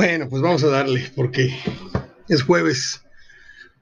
Bueno, 0.00 0.30
pues 0.30 0.40
vamos 0.40 0.64
a 0.64 0.68
darle, 0.68 1.12
porque 1.14 1.54
es 2.26 2.42
jueves 2.42 3.02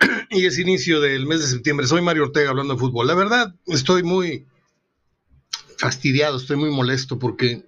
y 0.31 0.47
es 0.47 0.59
inicio 0.59 1.01
del 1.01 1.27
mes 1.27 1.38
de 1.38 1.47
septiembre. 1.47 1.87
Soy 1.87 2.03
Mario 2.03 2.25
Ortega 2.25 2.51
hablando 2.51 2.75
de 2.75 2.81
fútbol. 2.81 3.06
La 3.06 3.15
verdad, 3.15 3.54
estoy 3.69 4.03
muy 4.03 4.45
fastidiado, 5.77 6.37
estoy 6.37 6.56
muy 6.56 6.73
molesto 6.73 7.21
porque 7.21 7.65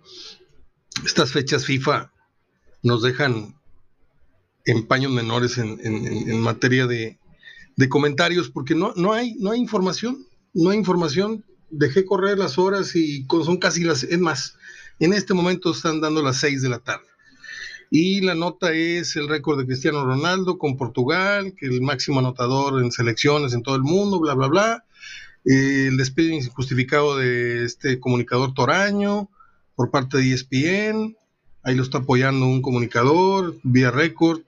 estas 1.07 1.31
fechas 1.31 1.65
FIFA 1.65 2.13
nos 2.83 3.05
dejan 3.05 3.55
en 4.65 4.85
paños 4.85 5.13
menores 5.13 5.57
en, 5.57 6.41
materia 6.41 6.89
de, 6.89 7.21
comentarios, 7.89 8.51
porque 8.51 8.75
no, 8.75 8.93
no, 8.97 9.13
hay, 9.13 9.37
no 9.39 9.53
hay 9.53 9.61
información, 9.61 10.27
no 10.55 10.71
hay 10.71 10.79
información. 10.79 11.45
Dejé 11.71 12.05
correr 12.05 12.37
las 12.37 12.59
horas 12.59 12.97
y 12.97 13.25
son 13.29 13.59
casi 13.59 13.85
las, 13.85 14.03
es 14.03 14.19
más, 14.19 14.57
en 14.99 15.13
este 15.13 15.35
momento 15.35 15.71
están 15.71 16.01
dando 16.01 16.21
las 16.21 16.39
seis 16.39 16.63
de 16.63 16.69
la 16.69 16.81
tarde. 16.81 17.10
Y 17.91 18.21
la 18.21 18.37
nota 18.37 18.73
es 18.73 19.17
el 19.17 19.29
récord 19.29 19.59
de 19.59 19.67
Cristiano 19.67 20.05
Ronaldo 20.05 20.59
con 20.59 20.77
Portugal, 20.77 21.55
que 21.59 21.67
el 21.67 21.83
máximo 21.83 22.21
anotador 22.21 22.81
en 22.81 22.93
selecciones 22.93 23.53
en 23.53 23.65
todo 23.65 23.75
el 23.75 23.83
mundo, 23.83 24.21
bla, 24.21 24.35
bla, 24.35 24.47
bla. 24.47 24.85
el 25.45 25.97
despido 25.97 26.33
injustificado 26.33 27.17
de 27.17 27.65
este 27.65 27.99
comunicador 27.99 28.55
Toraño 28.55 29.29
por 29.75 29.91
parte 29.91 30.19
de 30.19 30.33
ESPN. 30.33 31.17
Ahí 31.65 31.75
lo 31.75 31.83
está 31.83 31.99
apoyando 31.99 32.47
un 32.47 32.63
comunicador 32.63 33.57
vía 33.65 33.91
récord. 33.91 34.43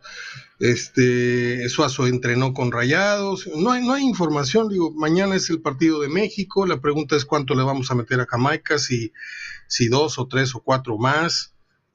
Este, 0.60 1.68
Suazo 1.68 2.06
entrenó 2.06 2.54
con 2.54 2.70
Rayados. 2.70 3.48
No 3.56 3.72
hay, 3.72 3.84
no 3.84 3.92
hay 3.92 4.04
información. 4.04 4.68
Digo, 4.68 4.92
mañana 4.92 5.34
es 5.34 5.50
el 5.50 5.60
partido 5.60 6.00
de 6.00 6.08
México. 6.08 6.64
La 6.64 6.80
pregunta 6.80 7.16
es 7.16 7.24
cuánto 7.24 7.56
le 7.56 7.64
vamos 7.64 7.90
a 7.90 7.96
meter 7.96 8.20
a 8.20 8.26
Jamaica, 8.26 8.78
si, 8.78 9.12
si 9.66 9.88
dos 9.88 10.20
o 10.20 10.28
tres 10.28 10.54
o 10.54 10.60
cuatro 10.60 10.96
más 10.96 11.52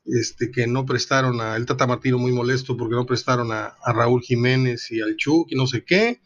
este, 0.08 0.52
que 0.52 0.68
no 0.68 0.86
prestaron 0.86 1.42
a 1.42 1.56
el 1.56 1.66
Tata 1.66 1.86
Martino 1.86 2.18
muy 2.18 2.32
molesto 2.32 2.78
porque 2.78 2.96
no 2.96 3.06
prestaron 3.06 3.52
a, 3.52 3.76
Raúl 3.86 4.22
Jiménez 4.22 4.92
y 4.92 5.02
al 5.02 5.18
Chuck 5.18 5.52
y 5.52 5.56
no 5.56 5.68
sé 5.68 5.84
qué. 5.84 6.22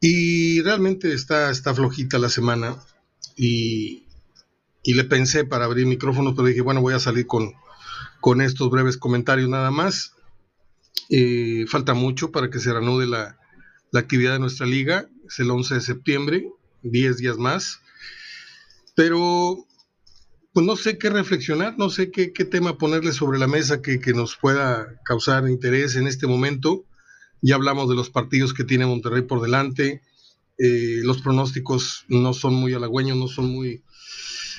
Y 0.00 0.60
realmente 0.62 1.12
está, 1.12 1.50
está 1.50 1.74
flojita 1.74 2.18
la 2.18 2.28
semana. 2.28 2.76
Y, 3.36 4.06
le 4.84 5.04
pensé 5.04 5.44
para 5.44 5.66
abrir 5.66 5.86
micrófono, 5.86 6.34
pero 6.34 6.48
dije, 6.48 6.60
bueno, 6.60 6.80
voy 6.80 6.92
a 6.92 6.98
salir 6.98 7.26
con, 7.26 7.52
con 8.20 8.40
estos 8.40 8.68
breves 8.68 8.96
comentarios 8.96 9.48
nada 9.48 9.70
más. 9.70 10.14
Eh, 11.08 11.66
falta 11.68 11.94
mucho 11.94 12.32
para 12.32 12.50
que 12.50 12.58
se 12.58 12.72
reanude 12.72 13.06
la, 13.06 13.38
la 13.92 14.00
actividad 14.00 14.32
de 14.32 14.40
nuestra 14.40 14.66
liga. 14.66 15.08
Es 15.26 15.38
el 15.38 15.50
11 15.50 15.74
de 15.74 15.80
septiembre, 15.80 16.48
10 16.82 17.18
días 17.18 17.38
más. 17.38 17.80
Pero 18.96 19.66
pues 20.52 20.66
no 20.66 20.76
sé 20.76 20.98
qué 20.98 21.08
reflexionar, 21.08 21.78
no 21.78 21.88
sé 21.88 22.10
qué, 22.10 22.28
tema 22.28 22.76
ponerle 22.76 23.12
sobre 23.12 23.38
la 23.38 23.46
mesa 23.46 23.80
que, 23.80 23.98
nos 24.14 24.36
pueda 24.36 25.00
causar 25.04 25.48
interés 25.48 25.96
en 25.96 26.06
este 26.06 26.26
momento. 26.26 26.84
Ya 27.40 27.54
hablamos 27.54 27.88
de 27.88 27.94
los 27.94 28.10
partidos 28.10 28.52
que 28.52 28.64
tiene 28.64 28.84
Monterrey 28.84 29.22
por 29.22 29.40
delante. 29.40 30.02
Eh, 30.58 31.00
los 31.02 31.22
pronósticos 31.22 32.04
no 32.08 32.34
son 32.34 32.54
muy 32.54 32.74
halagüeños, 32.74 33.16
no 33.16 33.28
son 33.28 33.46
muy 33.46 33.82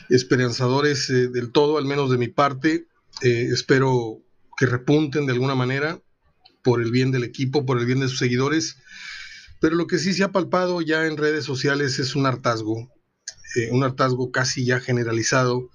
esperanzadores 0.09 1.09
eh, 1.11 1.27
del 1.27 1.51
todo, 1.51 1.77
al 1.77 1.85
menos 1.85 2.09
de 2.09 2.17
mi 2.17 2.27
parte. 2.27 2.87
Eh, 3.21 3.49
espero 3.53 4.19
que 4.57 4.65
repunten 4.65 5.27
de 5.27 5.33
alguna 5.33 5.53
manera 5.53 6.01
por 6.63 6.81
el 6.81 6.91
bien 6.91 7.11
del 7.11 7.23
equipo, 7.23 7.67
por 7.67 7.79
el 7.79 7.85
bien 7.85 7.99
de 7.99 8.07
sus 8.07 8.17
seguidores. 8.17 8.77
Pero 9.61 9.75
lo 9.75 9.85
que 9.85 9.99
sí 9.99 10.11
se 10.13 10.23
ha 10.23 10.31
palpado 10.31 10.81
ya 10.81 11.05
en 11.05 11.17
redes 11.17 11.45
sociales 11.45 11.99
es 11.99 12.15
un 12.15 12.25
hartazgo, 12.25 12.91
un 13.71 13.83
hartazgo 13.83 14.31
casi 14.31 14.65
ya 14.65 14.79
generalizado 14.79 15.69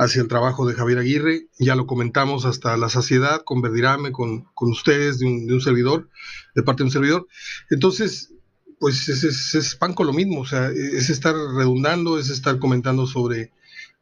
hacia 0.00 0.22
el 0.22 0.28
trabajo 0.28 0.66
de 0.66 0.74
Javier 0.74 0.98
Aguirre. 0.98 1.48
Ya 1.58 1.74
lo 1.74 1.86
comentamos 1.86 2.46
hasta 2.46 2.74
la 2.78 2.88
saciedad 2.88 3.42
con 3.44 3.60
Verdirame, 3.60 4.12
con, 4.12 4.44
con 4.54 4.70
ustedes, 4.70 5.18
de 5.18 5.26
un, 5.26 5.60
servidor, 5.60 6.08
de 6.54 6.62
parte 6.62 6.82
de 6.82 6.86
un 6.86 6.90
servidor. 6.90 7.28
Entonces, 7.68 8.32
pues 8.78 9.10
es, 9.10 9.76
pan 9.76 9.92
con 9.92 10.06
lo 10.06 10.14
mismo, 10.14 10.40
o 10.40 10.46
sea, 10.46 10.70
es 10.70 11.10
estar 11.10 11.34
redundando, 11.34 12.18
es 12.18 12.30
estar 12.30 12.58
comentando 12.58 13.06
sobre 13.06 13.52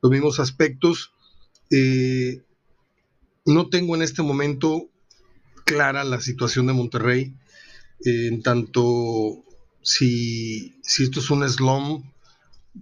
los 0.00 0.12
mismos 0.12 0.38
aspectos. 0.38 1.10
Eh, 1.72 2.42
no 3.44 3.68
tengo 3.68 3.96
en 3.96 4.02
este 4.02 4.22
momento 4.22 4.88
clara 5.64 6.04
la 6.04 6.20
situación 6.20 6.68
de 6.68 6.74
Monterrey, 6.74 7.34
en 8.04 8.40
tanto 8.44 9.44
si, 9.82 10.78
si 10.84 11.02
esto 11.02 11.18
es 11.18 11.28
un 11.30 11.48
slum 11.48 12.04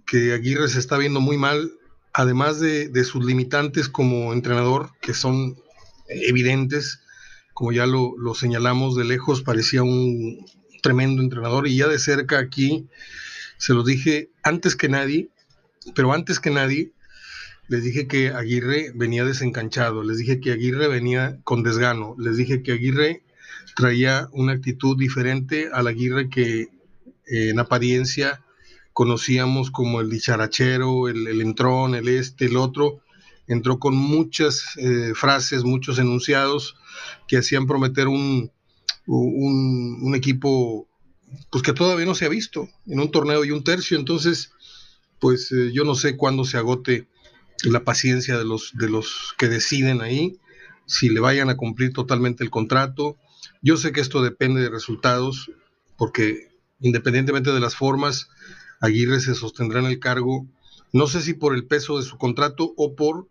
que 0.05 0.33
Aguirre 0.33 0.69
se 0.69 0.77
está 0.77 0.99
viendo 0.99 1.19
muy 1.19 1.37
mal, 1.37 1.71
además 2.17 2.59
de, 2.59 3.03
sus 3.03 3.23
limitantes 3.23 3.89
como 3.89 4.33
entrenador, 4.33 4.89
que 5.01 5.13
son 5.13 5.55
evidentes, 6.07 7.01
como 7.53 7.71
ya 7.71 7.85
lo, 7.85 8.15
señalamos 8.33 8.95
de 8.95 9.05
lejos, 9.05 9.43
parecía 9.43 9.83
un 9.83 10.43
tremendo 10.81 11.21
entrenador 11.21 11.67
y 11.67 11.77
ya 11.77 11.87
de 11.87 11.99
cerca 11.99 12.39
aquí, 12.39 12.87
se 13.59 13.75
los 13.75 13.85
dije 13.85 14.31
antes 14.41 14.75
que 14.75 14.89
nadie, 14.89 15.29
pero 15.93 16.11
antes 16.11 16.39
que 16.39 16.49
nadie, 16.49 16.91
les 17.67 17.83
dije 17.83 18.07
que 18.07 18.29
Aguirre 18.29 18.91
venía 18.95 19.23
desencanchado, 19.23 20.01
les 20.01 20.17
dije 20.17 20.39
que 20.39 20.51
Aguirre 20.51 20.87
venía 20.87 21.37
con 21.43 21.61
desgano, 21.61 22.15
les 22.17 22.35
dije 22.35 22.63
que 22.63 22.71
Aguirre 22.71 23.21
traía 23.75 24.27
una 24.31 24.53
actitud 24.53 24.97
diferente 24.97 25.69
a 25.71 25.83
la 25.83 25.91
Aguirre 25.91 26.31
que 26.31 26.61
eh, 26.61 26.69
en 27.49 27.59
apariencia 27.59 28.43
conocíamos 28.97 29.69
como 29.69 30.01
el 30.01 30.09
dicharachero, 30.09 31.07
el, 31.07 31.27
el 31.27 31.41
entrón, 31.41 31.93
el 31.93 32.07
este, 32.07 32.45
el 32.45 32.57
otro, 32.57 33.03
entró 33.45 33.77
con 33.77 33.95
muchas 33.95 34.75
eh, 34.77 35.11
frases, 35.13 35.63
muchos 35.63 35.99
enunciados 35.99 36.75
que 37.27 37.37
hacían 37.37 37.67
prometer 37.67 38.07
un, 38.07 38.51
un, 39.05 40.15
equipo 40.15 40.87
pues 41.51 41.61
que 41.61 41.73
todavía 41.73 42.07
no 42.07 42.15
se 42.15 42.25
ha 42.25 42.29
visto 42.29 42.69
en 42.87 42.99
un 42.99 43.11
torneo 43.11 43.45
y 43.45 43.51
un 43.51 43.63
tercio, 43.63 43.99
entonces 43.99 44.51
pues 45.19 45.51
eh, 45.51 45.69
yo 45.71 45.83
no 45.83 45.93
sé 45.93 46.17
cuándo 46.17 46.43
se 46.43 46.57
agote 46.57 47.07
la 47.65 47.83
paciencia 47.83 48.35
de 48.35 48.45
los, 48.45 48.71
de 48.73 48.89
los 48.89 49.35
que 49.37 49.47
deciden 49.47 50.01
ahí, 50.01 50.39
si 50.87 51.09
le 51.09 51.19
vayan 51.19 51.51
a 51.51 51.55
cumplir 51.55 51.93
totalmente 51.93 52.43
el 52.43 52.49
contrato. 52.49 53.15
Yo 53.61 53.77
sé 53.77 53.91
que 53.91 54.01
esto 54.01 54.23
depende 54.23 54.59
de 54.59 54.71
resultados, 54.71 55.51
porque 55.99 56.49
independientemente 56.79 57.51
de 57.51 57.59
las 57.59 57.75
formas, 57.75 58.29
Aguirre 58.79 59.19
se 59.19 59.35
sostendrá 59.35 59.79
en 59.79 59.87
el 59.87 59.99
cargo, 59.99 60.45
no 60.93 61.07
sé 61.07 61.21
si 61.21 61.33
por 61.33 61.55
el 61.55 61.65
peso 61.65 61.97
de 61.97 62.03
su 62.03 62.17
contrato 62.17 62.73
o 62.77 62.95
por 62.95 63.27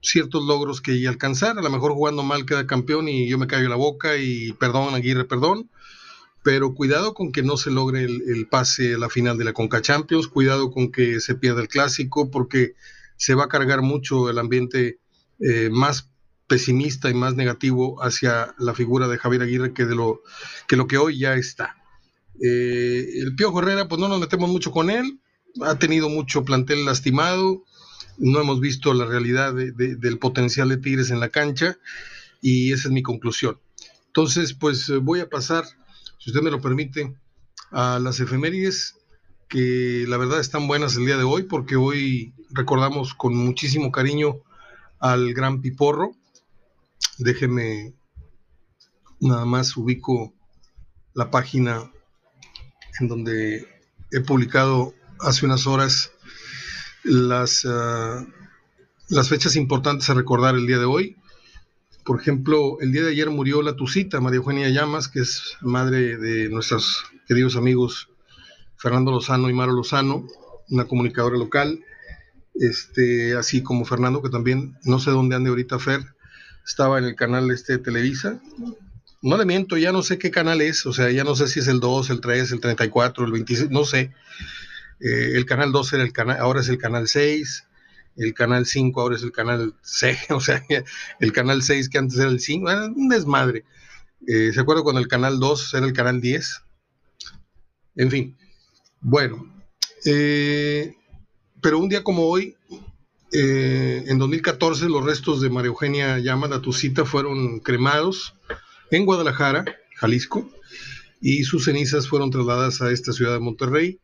ciertos 0.00 0.44
logros 0.44 0.80
que 0.80 0.92
ella 0.92 1.08
alcanzar. 1.08 1.58
A 1.58 1.62
lo 1.62 1.70
mejor 1.70 1.92
jugando 1.92 2.22
mal 2.22 2.46
queda 2.46 2.66
campeón 2.66 3.08
y 3.08 3.28
yo 3.28 3.38
me 3.38 3.46
callo 3.46 3.68
la 3.68 3.76
boca 3.76 4.16
y 4.16 4.52
perdón, 4.52 4.94
Aguirre, 4.94 5.24
perdón. 5.24 5.70
Pero 6.42 6.74
cuidado 6.74 7.14
con 7.14 7.32
que 7.32 7.42
no 7.42 7.56
se 7.56 7.70
logre 7.70 8.04
el, 8.04 8.46
pase 8.50 8.94
a 8.94 8.98
la 8.98 9.08
final 9.08 9.38
de 9.38 9.44
la 9.44 9.54
Conca 9.54 9.80
Champions, 9.80 10.28
cuidado 10.28 10.70
con 10.70 10.92
que 10.92 11.20
se 11.20 11.34
pierda 11.34 11.62
el 11.62 11.68
clásico, 11.68 12.30
porque 12.30 12.74
se 13.16 13.34
va 13.34 13.44
a 13.44 13.48
cargar 13.48 13.80
mucho 13.80 14.28
el 14.28 14.38
ambiente 14.38 14.98
eh, 15.40 15.70
más 15.72 16.10
pesimista 16.46 17.08
y 17.08 17.14
más 17.14 17.34
negativo 17.34 18.02
hacia 18.02 18.54
la 18.58 18.74
figura 18.74 19.08
de 19.08 19.16
Javier 19.16 19.42
Aguirre 19.42 19.72
que 19.72 19.86
de 19.86 19.94
lo 19.94 20.20
que, 20.68 20.76
lo 20.76 20.86
que 20.86 20.98
hoy 20.98 21.18
ya 21.18 21.34
está. 21.34 21.76
Eh, 22.42 23.20
el 23.20 23.34
Pío 23.36 23.56
Herrera, 23.58 23.88
pues 23.88 24.00
no 24.00 24.08
nos 24.08 24.20
metemos 24.20 24.50
mucho 24.50 24.70
con 24.70 24.90
él, 24.90 25.20
ha 25.62 25.78
tenido 25.78 26.08
mucho 26.08 26.44
plantel 26.44 26.84
lastimado, 26.84 27.64
no 28.18 28.40
hemos 28.40 28.60
visto 28.60 28.94
la 28.94 29.04
realidad 29.04 29.54
del 29.54 30.18
potencial 30.18 30.68
de 30.68 30.76
Tigres 30.76 31.10
en 31.10 31.20
la 31.20 31.28
cancha 31.28 31.78
y 32.40 32.72
esa 32.72 32.88
es 32.88 32.92
mi 32.92 33.02
conclusión. 33.02 33.58
Entonces, 34.06 34.54
pues 34.54 34.88
eh, 34.88 34.98
voy 34.98 35.20
a 35.20 35.28
pasar, 35.28 35.64
si 36.18 36.30
usted 36.30 36.42
me 36.42 36.50
lo 36.50 36.60
permite, 36.60 37.14
a 37.70 37.98
las 37.98 38.20
efemérides 38.20 38.96
que 39.48 40.04
la 40.08 40.16
verdad 40.16 40.40
están 40.40 40.68
buenas 40.68 40.96
el 40.96 41.06
día 41.06 41.16
de 41.16 41.24
hoy 41.24 41.42
porque 41.42 41.76
hoy 41.76 42.32
recordamos 42.50 43.14
con 43.14 43.34
muchísimo 43.34 43.90
cariño 43.90 44.40
al 45.00 45.34
gran 45.34 45.60
Piporro. 45.60 46.12
Déjeme 47.18 47.94
nada 49.20 49.44
más 49.44 49.76
ubico 49.76 50.32
la 51.14 51.30
página 51.30 51.90
en 53.00 53.08
donde 53.08 53.66
he 54.10 54.20
publicado 54.20 54.94
hace 55.20 55.46
unas 55.46 55.66
horas 55.66 56.12
las, 57.02 57.66
ah, 57.68 58.24
las 59.08 59.28
fechas 59.28 59.56
importantes 59.56 60.08
a 60.10 60.14
recordar 60.14 60.54
el 60.54 60.66
día 60.66 60.78
de 60.78 60.84
hoy. 60.84 61.16
Por 62.04 62.20
ejemplo, 62.20 62.78
el 62.80 62.92
día 62.92 63.02
de 63.02 63.12
ayer 63.12 63.30
murió 63.30 63.62
la 63.62 63.76
Tucita, 63.76 64.20
María 64.20 64.36
Eugenia 64.36 64.68
Llamas, 64.68 65.08
que 65.08 65.20
es 65.20 65.56
madre 65.62 66.18
de 66.18 66.48
nuestros 66.50 67.04
queridos 67.26 67.56
amigos 67.56 68.08
Fernando 68.76 69.10
Lozano 69.10 69.48
y 69.48 69.54
Maro 69.54 69.72
Lozano, 69.72 70.26
una 70.68 70.86
comunicadora 70.86 71.38
local, 71.38 71.82
este, 72.54 73.34
así 73.34 73.62
como 73.62 73.84
Fernando, 73.84 74.20
que 74.22 74.28
también, 74.28 74.76
no 74.84 74.98
sé 74.98 75.10
dónde 75.10 75.36
ande 75.36 75.48
ahorita 75.50 75.78
Fer, 75.78 76.02
estaba 76.66 76.98
en 76.98 77.04
el 77.04 77.16
canal 77.16 77.50
este 77.50 77.74
de 77.74 77.78
Televisa, 77.78 78.40
no 79.24 79.38
le 79.38 79.46
miento, 79.46 79.78
ya 79.78 79.90
no 79.90 80.02
sé 80.02 80.18
qué 80.18 80.30
canal 80.30 80.60
es, 80.60 80.84
o 80.84 80.92
sea, 80.92 81.10
ya 81.10 81.24
no 81.24 81.34
sé 81.34 81.48
si 81.48 81.60
es 81.60 81.68
el 81.68 81.80
2, 81.80 82.10
el 82.10 82.20
3, 82.20 82.52
el 82.52 82.60
34, 82.60 83.24
el 83.24 83.32
26, 83.32 83.70
no 83.70 83.86
sé. 83.86 84.12
Eh, 85.00 85.32
el 85.34 85.46
canal 85.46 85.72
2 85.72 85.94
era 85.94 86.02
el 86.02 86.12
canal, 86.12 86.38
ahora 86.38 86.60
es 86.60 86.68
el 86.68 86.76
canal 86.76 87.08
6. 87.08 87.66
el 88.16 88.34
canal 88.34 88.66
5 88.66 89.00
ahora 89.00 89.16
es 89.16 89.22
el 89.22 89.32
canal 89.32 89.74
6, 89.82 90.18
o 90.30 90.40
sea, 90.40 90.62
el 91.20 91.32
canal 91.32 91.62
6 91.62 91.88
que 91.88 91.98
antes 91.98 92.18
era 92.18 92.28
el 92.28 92.38
5, 92.38 92.70
era 92.70 92.84
un 92.84 93.08
desmadre. 93.08 93.64
Eh, 94.26 94.52
¿Se 94.52 94.60
acuerda 94.60 94.82
cuando 94.82 95.00
el 95.00 95.08
canal 95.08 95.40
2 95.40 95.72
era 95.74 95.86
el 95.86 95.94
canal 95.94 96.20
10? 96.20 96.62
En 97.96 98.10
fin, 98.10 98.36
bueno, 99.00 99.50
eh, 100.04 100.94
pero 101.62 101.78
un 101.78 101.88
día 101.88 102.04
como 102.04 102.26
hoy, 102.26 102.56
eh, 103.32 104.04
en 104.06 104.18
2014, 104.18 104.86
los 104.90 105.02
restos 105.02 105.40
de 105.40 105.48
María 105.48 105.68
Eugenia 105.68 106.18
Llama, 106.18 106.46
la 106.46 106.60
Tucita, 106.60 107.06
fueron 107.06 107.60
cremados 107.60 108.34
en 108.90 109.04
Guadalajara, 109.04 109.64
Jalisco, 109.96 110.50
y 111.20 111.44
sus 111.44 111.64
cenizas 111.64 112.08
fueron 112.08 112.30
trasladadas 112.30 112.82
a 112.82 112.90
esta 112.90 113.12
ciudad 113.12 113.32
de 113.32 113.40
Monterrey. 113.40 114.00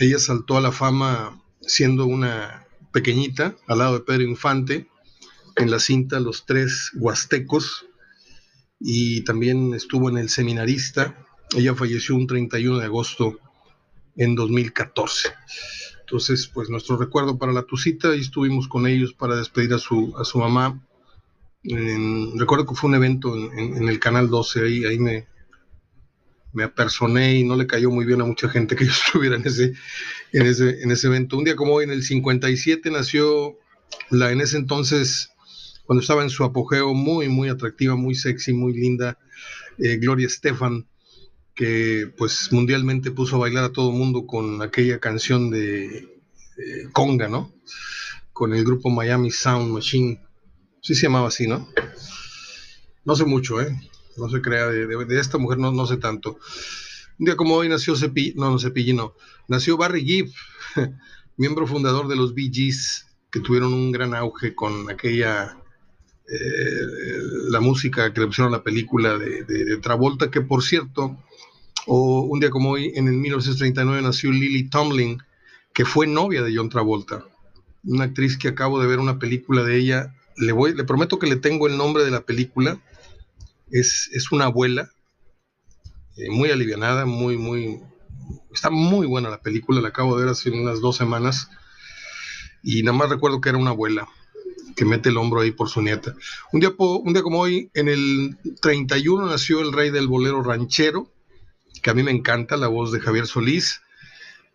ella 0.00 0.18
saltó 0.18 0.56
a 0.56 0.60
la 0.60 0.72
fama 0.72 1.42
siendo 1.60 2.06
una 2.06 2.66
pequeñita 2.92 3.56
al 3.66 3.78
lado 3.78 3.94
de 3.94 4.04
Pedro 4.04 4.22
Infante 4.22 4.88
en 5.56 5.70
la 5.70 5.80
cinta 5.80 6.20
Los 6.20 6.46
Tres 6.46 6.90
Huastecos 6.94 7.86
y 8.80 9.22
también 9.24 9.74
estuvo 9.74 10.08
en 10.08 10.18
El 10.18 10.28
Seminarista. 10.28 11.26
Ella 11.56 11.74
falleció 11.74 12.14
un 12.14 12.26
31 12.26 12.78
de 12.78 12.84
agosto 12.84 13.38
en 14.16 14.34
2014. 14.34 15.30
Entonces, 16.00 16.48
pues 16.48 16.70
nuestro 16.70 16.96
recuerdo 16.96 17.38
para 17.38 17.52
la 17.52 17.64
Tucita 17.64 18.14
y 18.14 18.20
estuvimos 18.20 18.68
con 18.68 18.86
ellos 18.86 19.12
para 19.12 19.36
despedir 19.36 19.74
a 19.74 19.78
su, 19.78 20.14
a 20.18 20.24
su 20.24 20.38
mamá. 20.38 20.82
Recuerdo 22.36 22.66
que 22.66 22.74
fue 22.74 22.88
un 22.88 22.96
evento 22.96 23.34
en, 23.34 23.88
el 23.88 23.98
Canal 23.98 24.28
12, 24.28 24.64
ahí, 24.64 24.84
ahí 24.84 24.98
me, 24.98 25.26
me 26.52 26.64
apersoné 26.64 27.38
y 27.38 27.44
no 27.44 27.56
le 27.56 27.66
cayó 27.66 27.90
muy 27.90 28.04
bien 28.04 28.20
a 28.20 28.24
mucha 28.24 28.48
gente 28.48 28.76
que 28.76 28.86
yo 28.86 28.92
estuviera 29.06 29.36
en 29.36 29.46
ese, 29.46 29.74
en 30.32 30.46
ese, 30.46 30.82
en 30.82 30.90
ese 30.90 31.06
evento. 31.06 31.36
Un 31.36 31.44
día 31.44 31.56
como 31.56 31.74
hoy, 31.74 31.84
en 31.84 31.90
el 31.90 32.02
57, 32.02 32.90
nació 32.90 33.58
la 34.10 34.30
en 34.30 34.40
ese 34.40 34.56
entonces, 34.56 35.30
cuando 35.84 36.02
estaba 36.02 36.22
en 36.22 36.30
su 36.30 36.44
apogeo, 36.44 36.94
muy, 36.94 37.28
muy 37.28 37.48
atractiva, 37.48 37.96
muy 37.96 38.14
sexy, 38.14 38.52
muy 38.52 38.72
linda, 38.74 39.18
eh, 39.78 39.96
Gloria 39.96 40.26
Estefan, 40.26 40.86
que 41.54 42.12
pues 42.16 42.52
mundialmente 42.52 43.10
puso 43.10 43.36
a 43.36 43.40
bailar 43.40 43.64
a 43.64 43.72
todo 43.72 43.90
mundo 43.92 44.26
con 44.26 44.62
aquella 44.62 45.00
canción 45.00 45.50
de 45.50 46.18
Conga, 46.92 47.28
¿no? 47.28 47.52
Con 48.32 48.54
el 48.54 48.64
grupo 48.64 48.90
Miami 48.90 49.30
Sound 49.30 49.72
Machine. 49.72 50.20
Sí 50.82 50.94
se 50.94 51.02
llamaba 51.02 51.28
así, 51.28 51.46
¿no? 51.46 51.68
No 53.04 53.16
sé 53.16 53.24
mucho, 53.24 53.60
¿eh? 53.60 53.76
no 54.18 54.28
se 54.28 54.40
crea, 54.42 54.66
de, 54.66 55.20
esta 55.20 55.38
mujer 55.38 55.58
no, 55.58 55.72
no, 55.72 55.86
sé 55.86 55.96
tanto. 55.96 56.38
Un 57.18 57.26
día 57.26 57.36
como 57.36 57.54
hoy 57.54 57.68
nació 57.68 57.96
Cepillín, 57.96 58.34
no, 58.36 58.50
no 58.50 58.58
Cepillín, 58.58 59.00
nació 59.46 59.76
Barry 59.76 60.04
Gibb, 60.04 60.32
miembro 61.36 61.66
fundador 61.66 62.08
de 62.08 62.16
los 62.16 62.34
Bee 62.34 62.50
Gees, 62.52 63.06
que 63.30 63.40
tuvieron 63.40 63.72
un 63.72 63.92
gran 63.92 64.14
auge 64.14 64.54
con 64.54 64.90
aquella, 64.90 65.56
eh, 66.28 67.18
la 67.50 67.60
música 67.60 68.12
que 68.12 68.20
le 68.20 68.26
pusieron 68.26 68.52
a 68.52 68.58
la 68.58 68.62
película 68.62 69.18
de, 69.18 69.78
Travolta, 69.78 70.30
que 70.30 70.40
por 70.40 70.62
cierto, 70.62 71.16
o 71.86 72.22
un 72.22 72.40
día 72.40 72.50
como 72.50 72.70
hoy, 72.70 72.92
en 72.94 73.08
el 73.08 73.14
1939 73.14 74.02
nació 74.02 74.30
Lily 74.30 74.68
Tomlin, 74.68 75.18
que 75.72 75.84
fue 75.84 76.06
novia 76.06 76.42
de 76.42 76.54
John 76.54 76.68
Travolta, 76.68 77.24
una 77.84 78.04
actriz 78.04 78.36
que 78.36 78.48
acabo 78.48 78.80
de 78.80 78.86
ver 78.86 78.98
una 78.98 79.18
película 79.18 79.62
de 79.62 79.78
ella. 79.78 80.14
Le, 80.38 80.52
voy, 80.52 80.74
le 80.74 80.84
prometo 80.84 81.18
que 81.18 81.26
le 81.26 81.36
tengo 81.36 81.66
el 81.66 81.76
nombre 81.76 82.04
de 82.04 82.10
la 82.10 82.22
película, 82.22 82.80
es, 83.70 84.32
una 84.32 84.46
abuela 84.46 84.90
eh, 86.16 86.30
muy 86.30 86.50
alivianada, 86.50 87.06
muy, 87.06 87.36
muy... 87.36 87.80
Está 88.52 88.70
muy 88.70 89.06
buena 89.06 89.30
la 89.30 89.42
película, 89.42 89.80
la 89.80 89.88
acabo 89.88 90.16
de 90.16 90.24
ver 90.24 90.32
hace 90.32 90.50
unas 90.50 90.80
dos 90.80 90.96
semanas 90.96 91.48
y 92.62 92.82
nada 92.82 92.96
más 92.96 93.08
recuerdo 93.08 93.40
que 93.40 93.48
era 93.50 93.58
una 93.58 93.70
abuela 93.70 94.08
que 94.76 94.84
mete 94.84 95.08
el 95.08 95.16
hombro 95.16 95.40
ahí 95.40 95.50
por 95.50 95.68
su 95.68 95.82
nieta. 95.82 96.14
Un 96.52 96.60
día, 96.60 96.72
un 96.78 97.12
día 97.12 97.22
como 97.22 97.40
hoy, 97.40 97.70
en 97.74 97.88
el 97.88 98.38
31 98.60 99.26
nació 99.26 99.60
el 99.60 99.72
rey 99.72 99.90
del 99.90 100.06
bolero 100.06 100.42
ranchero, 100.42 101.10
que 101.82 101.90
a 101.90 101.94
mí 101.94 102.02
me 102.02 102.10
encanta, 102.10 102.56
la 102.56 102.68
voz 102.68 102.92
de 102.92 103.00
Javier 103.00 103.26
Solís. 103.26 103.80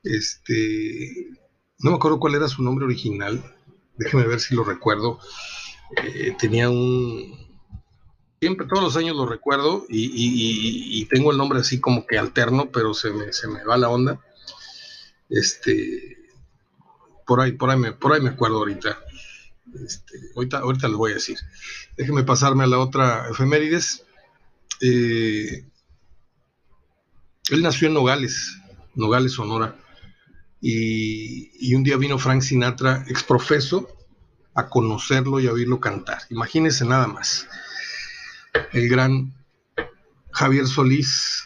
Este, 0.04 1.28
no 1.80 1.92
me 1.92 1.98
acuerdo 1.98 2.20
cuál 2.20 2.36
era 2.36 2.48
su 2.48 2.64
nombre 2.64 2.86
original, 2.86 3.44
déjeme 3.98 4.26
ver 4.26 4.40
si 4.40 4.56
lo 4.56 4.64
recuerdo. 4.64 5.20
Eh, 5.98 6.36
tenía 6.40 6.70
un, 6.70 7.44
siempre, 8.44 8.68
todos 8.68 8.84
los 8.84 8.98
años 8.98 9.16
lo 9.16 9.26
recuerdo 9.26 9.86
y, 9.88 11.06
tengo 11.06 11.32
el 11.32 11.38
nombre 11.38 11.60
así 11.60 11.80
como 11.80 12.06
que 12.06 12.18
alterno, 12.18 12.72
pero 12.72 12.94
se 12.94 13.12
me, 13.12 13.32
se 13.32 13.48
me 13.48 13.64
va 13.64 13.78
la 13.78 13.90
onda. 13.90 14.20
Este, 15.30 16.18
por 17.26 17.40
ahí, 17.40 17.54
por 17.54 17.70
ahí 17.70 17.78
me, 17.78 17.94
por 17.94 18.12
ahí 18.12 18.20
me 18.20 18.32
acuerdo 18.32 18.58
ahorita. 18.58 19.00
Este, 19.86 20.18
ahorita, 20.36 20.58
ahorita 20.60 20.88
les 20.90 20.98
voy 20.98 21.12
a 21.12 21.16
decir. 21.16 21.38
Déjenme 21.96 22.24
pasarme 22.24 22.66
a 22.66 22.68
la 22.68 22.80
otra 22.80 23.30
efemérides. 23.30 24.06
Eh, 24.82 25.66
él 27.50 27.62
nació 27.62 27.88
en 27.88 27.94
Nogales, 27.94 28.58
Nogales, 28.96 29.32
Sonora. 29.32 29.78
Y, 30.60 31.52
y, 31.66 31.76
un 31.76 31.84
día 31.84 31.96
vino 31.96 32.18
Frank 32.18 32.42
Sinatra, 32.42 33.06
exprofeso, 33.08 33.88
a 34.56 34.70
conocerlo 34.70 35.40
y 35.40 35.48
a 35.48 35.54
oírlo 35.54 35.80
cantar. 35.80 36.20
Imagínense 36.30 36.86
nada 36.86 37.08
más 37.08 37.48
el 38.72 38.88
gran 38.88 39.34
Javier 40.32 40.68
Solís, 40.68 41.46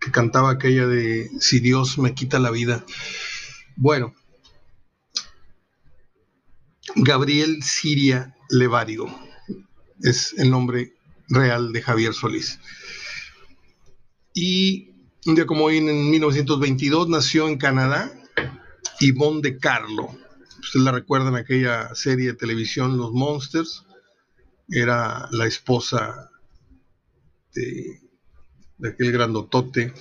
que 0.00 0.10
cantaba 0.10 0.50
aquella 0.50 0.86
de 0.86 1.28
Si 1.40 1.60
Dios 1.60 1.98
me 1.98 2.14
quita 2.14 2.38
la 2.38 2.50
vida. 2.50 2.84
Bueno, 3.76 4.14
Gabriel 6.94 7.62
Siria 7.62 8.36
Levario 8.50 9.06
es 10.02 10.34
el 10.38 10.50
nombre 10.50 10.94
real 11.28 11.72
de 11.72 11.82
Javier 11.82 12.14
Solís. 12.14 12.58
Y 14.34 14.90
un 15.26 15.34
día 15.34 15.46
como 15.46 15.64
hoy, 15.64 15.78
en 15.78 16.10
1922, 16.10 17.08
nació 17.08 17.48
en 17.48 17.58
Canadá 17.58 18.12
Yvonne 19.00 19.40
de 19.42 19.58
Carlo. 19.58 20.16
Ustedes 20.60 20.84
la 20.84 20.92
recuerdan 20.92 21.36
aquella 21.36 21.94
serie 21.94 22.28
de 22.28 22.34
televisión 22.34 22.98
Los 22.98 23.12
Monsters 23.12 23.84
era 24.68 25.28
la 25.30 25.46
esposa 25.46 26.30
de, 27.54 28.00
aquel 28.86 29.12
grandotote, 29.12 29.92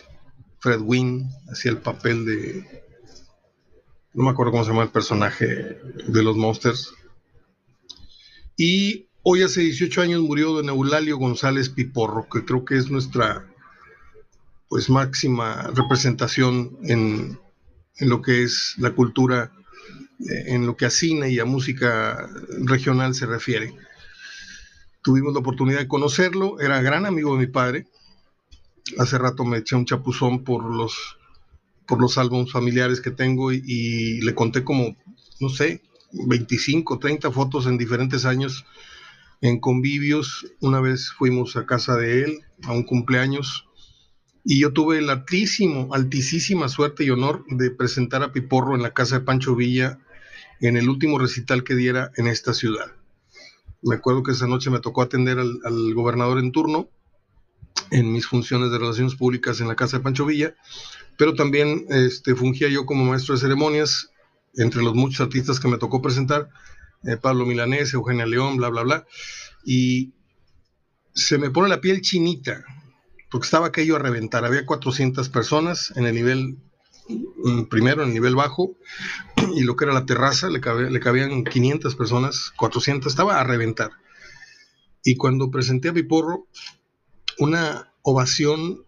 Fred 0.59 0.81
Wynn, 0.81 1.29
hacía 1.49 1.71
el 1.71 1.77
papel 1.77 2.25
de, 2.25 2.83
no 4.13 4.25
me 4.25 4.31
acuerdo 4.31 4.51
cómo 4.51 4.63
se 4.63 4.71
llama 4.71 4.83
el 4.83 4.89
personaje 4.89 5.45
de 6.07 6.23
los 6.23 6.35
Monsters. 6.35 6.93
Y 8.57 9.07
hoy 9.23 9.43
hace 9.43 9.61
18 9.61 10.01
años 10.01 10.21
murió 10.21 10.53
don 10.53 10.69
Eulalio 10.69 11.17
González 11.17 11.69
Piporro, 11.69 12.27
que 12.29 12.43
creo 12.43 12.65
que 12.65 12.77
es 12.77 12.89
nuestra 12.89 13.47
pues 14.67 14.89
máxima 14.89 15.71
representación 15.73 16.77
en, 16.83 17.39
en 17.97 18.09
lo 18.09 18.21
que 18.21 18.43
es 18.43 18.75
la 18.77 18.91
cultura, 18.91 19.53
en 20.19 20.65
lo 20.65 20.75
que 20.75 20.85
a 20.85 20.89
cine 20.89 21.29
y 21.29 21.39
a 21.39 21.45
música 21.45 22.29
regional 22.65 23.13
se 23.13 23.25
refiere 23.25 23.73
tuvimos 25.07 25.33
la 25.33 25.39
oportunidad 25.39 25.79
de 25.79 25.87
conocerlo, 25.87 26.59
era 26.59 26.81
gran 26.81 27.05
amigo 27.05 27.31
de 27.31 27.39
mi 27.39 27.47
padre. 27.47 27.87
Hace 28.97 29.17
rato 29.17 29.45
me 29.45 29.59
eché 29.59 29.73
un 29.77 29.85
chapuzón 29.85 30.43
por 30.43 30.65
los, 30.65 31.17
por 31.85 32.01
los 32.01 32.17
álbumes 32.17 32.51
familiares 32.51 32.99
que 32.99 33.11
tengo 33.11 33.53
y, 33.53 34.19
le 34.19 34.35
conté 34.35 34.65
como, 34.65 34.97
no 35.39 35.47
sé, 35.47 35.81
25, 36.11 36.99
30 36.99 37.31
fotos 37.31 37.67
en 37.67 37.77
diferentes 37.77 38.25
años 38.25 38.65
en 39.39 39.61
convivios. 39.61 40.45
Una 40.59 40.81
vez 40.81 41.09
fuimos 41.17 41.55
a 41.55 41.65
casa 41.65 41.95
de 41.95 42.25
él 42.25 42.39
a 42.63 42.73
un 42.73 42.83
cumpleaños 42.83 43.63
y 44.43 44.59
yo 44.59 44.73
tuve 44.73 45.01
la 45.01 45.13
altísimo, 45.13 45.93
altísima 45.93 46.67
suerte 46.67 47.05
y 47.05 47.11
honor 47.11 47.45
de 47.47 47.71
presentar 47.71 48.23
a 48.23 48.33
Piporro 48.33 48.75
en 48.75 48.81
la 48.81 48.93
casa 48.93 49.19
de 49.19 49.25
Pancho 49.25 49.55
Villa 49.55 49.99
en 50.61 50.77
el 50.77 50.89
último 50.89 51.19
recital 51.19 51.63
que 51.63 51.75
diera 51.75 52.11
en 52.17 52.27
esta 52.27 52.53
ciudad. 52.53 52.91
Me 53.81 53.95
acuerdo 53.95 54.23
que 54.23 54.31
esa 54.31 54.47
noche 54.47 54.69
me 54.69 54.79
tocó 54.79 55.01
atender 55.01 55.37
al, 55.39 55.93
gobernador 55.93 56.39
en 56.39 56.51
turno 56.51 56.89
en 57.91 58.11
mis 58.11 58.25
funciones 58.25 58.71
de 58.71 58.79
relaciones 58.79 59.15
públicas 59.15 59.61
en 59.61 59.67
la 59.67 59.75
casa 59.75 59.97
de 59.97 60.03
Pancho 60.03 60.25
Villa, 60.25 60.55
pero 61.17 61.35
también 61.35 61.85
este, 61.89 62.35
fungía 62.35 62.67
yo 62.69 62.85
como 62.85 63.05
maestro 63.05 63.35
de 63.35 63.41
ceremonias 63.41 64.11
entre 64.55 64.81
los 64.81 64.95
muchos 64.95 65.21
artistas 65.21 65.59
que 65.59 65.67
me 65.67 65.77
tocó 65.77 66.01
presentar, 66.01 66.49
eh, 67.03 67.17
Pablo 67.17 67.45
Milanés, 67.45 67.93
Eugenia 67.93 68.25
León, 68.25 68.57
bla, 68.57 68.69
bla, 68.69 68.81
bla, 68.81 69.07
y 69.63 70.13
se 71.13 71.37
me 71.37 71.51
pone 71.51 71.69
la 71.69 71.79
piel 71.79 72.01
chinita, 72.01 72.65
porque 73.29 73.45
estaba 73.45 73.67
aquello 73.67 73.95
a 73.95 73.99
reventar, 73.99 74.43
había 74.43 74.65
400 74.65 75.29
personas 75.29 75.93
en 75.95 76.05
el 76.05 76.15
nivel 76.15 76.57
primero 77.69 78.03
en 78.03 78.09
el 78.09 78.13
nivel 78.13 78.35
bajo 78.35 78.75
y 79.55 79.61
lo 79.61 79.75
que 79.75 79.85
era 79.85 79.93
la 79.93 80.05
terraza, 80.05 80.49
le, 80.49 80.59
le 80.89 80.99
cabían 80.99 81.43
500 81.43 81.95
personas, 81.95 82.51
400, 82.57 83.11
estaba 83.11 83.39
a 83.39 83.43
reventar. 83.43 83.91
Y 85.03 85.15
cuando 85.15 85.51
presenté 85.51 85.89
a 85.89 85.93
Piporro, 85.93 86.47
una 87.37 87.93
ovación 88.01 88.83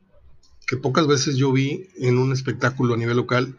que 0.70 0.78
pocas 0.78 1.08
veces 1.08 1.36
yo 1.36 1.52
vi 1.52 1.88
en 1.98 2.18
un 2.18 2.32
espectáculo 2.32 2.94
a 2.94 2.98
nivel 2.98 3.18
local, 3.18 3.58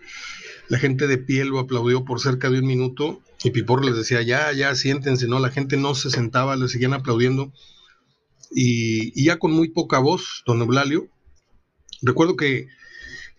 La 0.68 0.78
gente 0.78 1.08
de 1.08 1.18
pie 1.18 1.44
lo 1.44 1.58
aplaudió 1.58 2.04
por 2.04 2.20
cerca 2.20 2.48
de 2.48 2.60
un 2.60 2.66
minuto 2.66 3.20
y 3.42 3.50
Piporro 3.50 3.82
les 3.82 3.96
decía, 3.96 4.22
ya, 4.22 4.52
ya, 4.52 4.72
siéntense, 4.76 5.26
¿no? 5.26 5.40
La 5.40 5.50
gente 5.50 5.76
no 5.76 5.96
se 5.96 6.10
sentaba, 6.10 6.54
le 6.54 6.68
seguían 6.68 6.94
aplaudiendo. 6.94 7.52
Y, 8.52 9.24
ya 9.24 9.38
con 9.40 9.50
muy 9.50 9.70
poca 9.70 9.98
voz, 9.98 10.44
don 10.46 10.60
Eulalio, 10.60 11.08
recuerdo 12.02 12.36
que, 12.36 12.68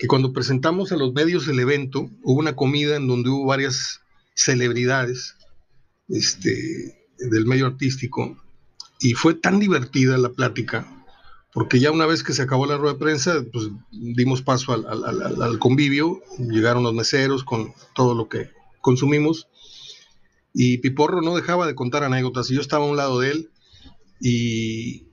que 0.02 0.08
cuando 0.08 0.34
presentamos 0.34 0.92
a 0.92 0.98
los 0.98 1.14
medios 1.14 1.48
el 1.48 1.60
evento, 1.60 2.10
hubo 2.24 2.40
una 2.40 2.56
comida 2.56 2.96
en 2.96 3.08
donde 3.08 3.30
hubo 3.30 3.46
varias 3.46 4.02
celebridades 4.34 5.36
este, 6.10 7.06
del 7.20 7.46
medio 7.46 7.68
artístico 7.68 8.36
y 9.00 9.14
fue 9.14 9.36
tan 9.36 9.60
divertida 9.60 10.18
la 10.18 10.30
plática, 10.30 10.88
porque 11.54 11.80
ya 11.80 11.92
una 11.92 12.08
vez 12.08 12.24
que 12.24 12.34
se 12.34 12.42
acabó 12.42 12.66
la 12.66 12.78
rueda 12.78 12.94
de 12.94 13.00
prensa, 13.00 13.46
pues 13.54 13.70
dimos 13.92 14.42
paso 14.42 14.74
al, 14.74 15.60
convivio, 15.60 16.20
llegaron 16.40 16.82
los 16.82 16.96
meseros 16.96 17.44
con 17.44 17.72
todo 17.94 18.16
lo 18.16 18.28
que 18.28 18.50
consumimos, 18.82 19.50
y 20.52 20.80
Piporro 20.80 21.22
no 21.22 21.36
dejaba 21.36 21.68
de 21.68 21.76
contar 21.76 22.04
anécdotas, 22.04 22.50
y 22.50 22.56
yo 22.56 22.62
estaba 22.62 22.86
a 22.86 22.90
un 22.90 22.98
lado 22.98 23.20
de 23.20 23.30
él, 23.34 23.52
y, 24.20 25.06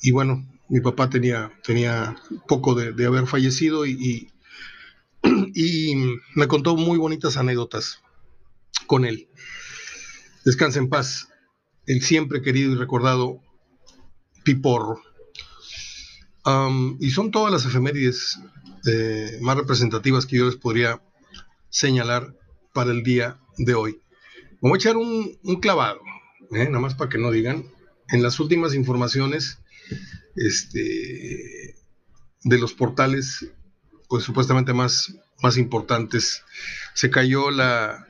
y 0.00 0.12
bueno, 0.12 0.46
mi 0.68 0.80
papá 0.80 1.10
tenía, 1.10 1.52
tenía 1.62 2.16
poco 2.48 2.74
de, 2.74 3.06
haber 3.06 3.26
fallecido 3.26 3.86
y, 3.86 4.32
y, 5.54 5.94
me 6.34 6.48
contó 6.48 6.76
muy 6.76 6.98
bonitas 6.98 7.36
anécdotas 7.36 8.02
con 8.86 9.04
él. 9.04 9.28
Descansa 10.44 10.78
en 10.78 10.88
paz 10.88 11.28
el 11.86 12.02
siempre 12.02 12.42
querido 12.42 12.72
y 12.72 12.76
recordado 12.76 13.40
Piporro. 14.42 15.00
y 17.00 17.10
son 17.10 17.30
todas 17.30 17.52
las 17.52 17.64
efemérides 17.64 18.38
eh, 18.86 19.38
más 19.40 19.56
representativas 19.56 20.26
que 20.26 20.36
yo 20.36 20.46
les 20.46 20.56
podría 20.56 21.00
señalar 21.70 22.36
para 22.74 22.90
el 22.90 23.02
día 23.02 23.38
de 23.56 23.74
hoy. 23.74 24.00
voy 24.60 24.72
a 24.72 24.76
echar 24.76 24.96
un, 24.96 25.38
clavado, 25.60 26.00
¿eh? 26.52 26.66
nada 26.66 26.80
más 26.80 26.94
para 26.94 27.08
que 27.08 27.18
no 27.18 27.30
digan, 27.30 27.64
en 28.08 28.22
las 28.22 28.40
últimas 28.40 28.74
informaciones 28.74 29.58
este, 30.36 31.76
de 32.42 32.58
los 32.58 32.74
portales, 32.74 33.50
pues 34.08 34.24
supuestamente 34.24 34.72
más, 34.72 35.14
más 35.42 35.56
importantes. 35.56 36.42
Se 36.94 37.10
cayó 37.10 37.50
la, 37.50 38.06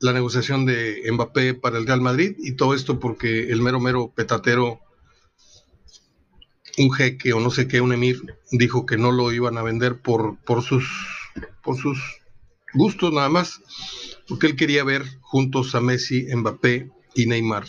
la 0.00 0.12
negociación 0.12 0.66
de 0.66 1.02
Mbappé 1.10 1.54
para 1.54 1.78
el 1.78 1.86
Real 1.86 2.00
Madrid 2.00 2.36
y 2.38 2.52
todo 2.52 2.74
esto 2.74 3.00
porque 3.00 3.50
el 3.50 3.62
mero 3.62 3.80
mero 3.80 4.12
petatero, 4.14 4.80
un 6.78 6.92
jeque 6.92 7.32
o 7.32 7.40
no 7.40 7.50
sé 7.50 7.68
qué, 7.68 7.80
un 7.80 7.92
emir, 7.92 8.36
dijo 8.50 8.84
que 8.84 8.98
no 8.98 9.10
lo 9.10 9.32
iban 9.32 9.56
a 9.56 9.62
vender 9.62 10.00
por, 10.00 10.38
por, 10.44 10.62
sus, 10.62 10.86
por 11.62 11.76
sus 11.76 11.98
gustos 12.74 13.12
nada 13.12 13.30
más, 13.30 13.62
porque 14.28 14.46
él 14.46 14.56
quería 14.56 14.84
ver 14.84 15.04
juntos 15.22 15.74
a 15.74 15.80
Messi, 15.80 16.26
Mbappé 16.34 16.90
y 17.14 17.26
Neymar. 17.26 17.64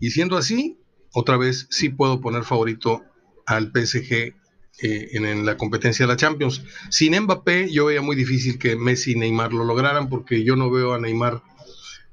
Y 0.00 0.10
siendo 0.10 0.36
así, 0.36 0.78
otra 1.12 1.36
vez 1.36 1.68
sí 1.70 1.88
puedo 1.88 2.20
poner 2.20 2.42
favorito 2.42 3.04
al 3.46 3.72
PSG 3.72 4.34
eh, 4.80 5.10
en, 5.12 5.44
la 5.44 5.56
competencia 5.56 6.06
de 6.06 6.12
la 6.12 6.16
Champions. 6.16 6.62
Sin 6.90 7.18
Mbappé 7.20 7.70
yo 7.70 7.86
veía 7.86 8.02
muy 8.02 8.16
difícil 8.16 8.58
que 8.58 8.74
Messi 8.74 9.12
y 9.12 9.16
Neymar 9.16 9.52
lo 9.52 9.64
lograran 9.64 10.08
porque 10.08 10.44
yo 10.44 10.56
no 10.56 10.70
veo 10.70 10.94
a 10.94 10.98
Neymar 10.98 11.42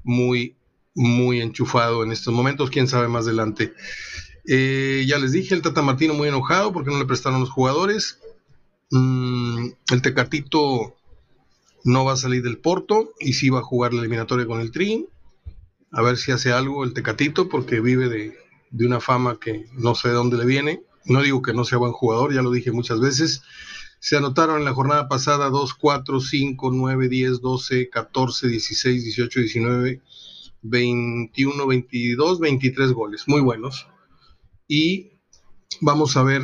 muy, 0.03 0.55
muy 0.93 1.41
enchufado 1.41 2.03
en 2.03 2.11
estos 2.11 2.33
momentos, 2.33 2.69
quién 2.69 2.87
sabe 2.87 3.07
más 3.07 3.25
adelante. 3.25 3.73
Eh, 4.45 5.05
ya 5.07 5.19
les 5.19 5.31
dije, 5.31 5.55
el 5.55 5.61
Tata 5.61 5.81
Martino 5.81 6.13
muy 6.13 6.27
enojado 6.27 6.73
porque 6.73 6.91
no 6.91 6.99
le 6.99 7.05
prestaron 7.05 7.39
los 7.39 7.49
jugadores. 7.49 8.19
Mm, 8.91 9.69
el 9.91 10.01
Tecatito 10.01 10.95
no 11.83 12.05
va 12.05 12.13
a 12.13 12.17
salir 12.17 12.43
del 12.43 12.57
Porto 12.57 13.13
y 13.19 13.33
sí 13.33 13.49
va 13.49 13.59
a 13.59 13.63
jugar 13.63 13.93
la 13.93 14.01
eliminatoria 14.01 14.45
con 14.45 14.59
el 14.59 14.71
Tri. 14.71 15.07
A 15.91 16.01
ver 16.01 16.17
si 16.17 16.31
hace 16.31 16.51
algo 16.51 16.83
el 16.83 16.93
Tecatito 16.93 17.47
porque 17.47 17.79
vive 17.79 18.09
de, 18.09 18.37
de 18.71 18.85
una 18.85 18.99
fama 18.99 19.39
que 19.39 19.65
no 19.73 19.95
sé 19.95 20.09
de 20.09 20.15
dónde 20.15 20.37
le 20.37 20.45
viene. 20.45 20.83
No 21.05 21.21
digo 21.21 21.41
que 21.41 21.53
no 21.53 21.65
sea 21.65 21.77
buen 21.77 21.91
jugador, 21.91 22.33
ya 22.33 22.41
lo 22.41 22.51
dije 22.51 22.71
muchas 22.71 22.99
veces. 22.99 23.41
Se 23.99 24.15
anotaron 24.15 24.59
en 24.59 24.65
la 24.65 24.73
jornada 24.73 25.07
pasada 25.07 25.49
2, 25.49 25.73
4, 25.73 26.19
5, 26.19 26.71
9, 26.71 27.09
10, 27.09 27.41
12, 27.41 27.89
14, 27.89 28.47
16, 28.47 29.03
18, 29.03 29.39
19, 29.41 30.01
21, 30.61 31.67
22, 31.67 32.39
23 32.39 32.91
goles. 32.93 33.23
Muy 33.27 33.41
buenos. 33.41 33.87
Y 34.67 35.11
vamos 35.81 36.15
a 36.15 36.23
ver 36.23 36.43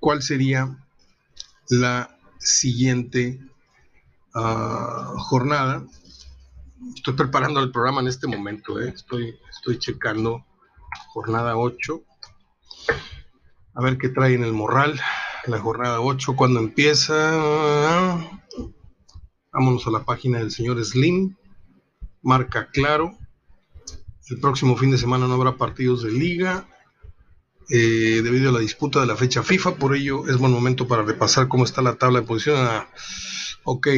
cuál 0.00 0.22
sería 0.22 0.78
la 1.68 2.16
siguiente 2.38 3.40
uh, 4.34 5.18
jornada. 5.18 5.86
Estoy 6.94 7.14
preparando 7.14 7.60
el 7.60 7.72
programa 7.72 8.00
en 8.00 8.08
este 8.08 8.26
momento. 8.26 8.80
¿eh? 8.80 8.92
Estoy, 8.94 9.34
estoy 9.50 9.78
checando 9.78 10.44
jornada 11.08 11.56
8. 11.56 12.02
A 13.78 13.82
ver 13.82 13.98
qué 13.98 14.08
trae 14.08 14.32
en 14.32 14.42
el 14.42 14.54
morral 14.54 14.98
la 15.46 15.60
jornada 15.60 16.00
8, 16.00 16.34
cuando 16.34 16.60
empieza? 16.60 17.12
Vámonos 19.52 19.86
a 19.86 19.90
la 19.90 20.02
página 20.02 20.38
del 20.38 20.50
señor 20.50 20.82
Slim. 20.82 21.36
Marca 22.22 22.70
claro. 22.70 23.12
El 24.30 24.40
próximo 24.40 24.78
fin 24.78 24.92
de 24.92 24.96
semana 24.96 25.28
no 25.28 25.34
habrá 25.34 25.58
partidos 25.58 26.02
de 26.02 26.10
liga 26.10 26.66
eh, 27.68 28.22
debido 28.24 28.48
a 28.48 28.52
la 28.52 28.60
disputa 28.60 29.00
de 29.00 29.06
la 29.06 29.14
fecha 29.14 29.42
FIFA. 29.42 29.74
Por 29.74 29.94
ello 29.94 30.26
es 30.26 30.38
buen 30.38 30.52
momento 30.52 30.88
para 30.88 31.02
repasar 31.02 31.46
cómo 31.46 31.64
está 31.64 31.82
la 31.82 31.96
tabla 31.96 32.22
de 32.22 32.26
posición. 32.26 32.56
Ah, 32.58 32.88
ok, 33.64 33.88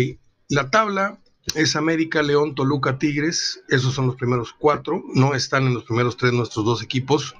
la 0.49 0.70
tabla 0.70 1.20
es 1.54 1.76
América, 1.76 2.20
León, 2.25 2.56
Toluca, 2.56 2.99
Tigres. 2.99 3.62
Esos 3.68 3.94
son 3.94 4.08
los 4.08 4.16
primeros 4.16 4.52
cuatro. 4.58 5.04
No 5.14 5.37
están 5.37 5.68
en 5.68 5.75
los 5.75 5.85
primeros 5.85 6.16
tres 6.16 6.32
nuestros 6.32 6.64
dos 6.64 6.82
equipos 6.82 7.37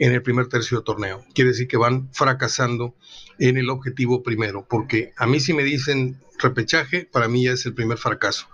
en 0.00 0.12
el 0.12 0.22
primer 0.22 0.48
tercio 0.48 0.78
de 0.78 0.84
torneo. 0.84 1.24
Quiere 1.34 1.50
decir 1.50 1.68
que 1.68 1.76
van 1.76 2.08
fracasando 2.12 2.96
en 3.38 3.58
el 3.58 3.68
objetivo 3.68 4.22
primero, 4.22 4.66
porque 4.68 5.12
a 5.16 5.26
mí 5.26 5.40
si 5.40 5.52
me 5.52 5.62
dicen 5.62 6.18
repechaje, 6.38 7.04
para 7.04 7.28
mí 7.28 7.44
ya 7.44 7.52
es 7.52 7.66
el 7.66 7.74
primer 7.74 7.98
fracaso. 7.98 8.48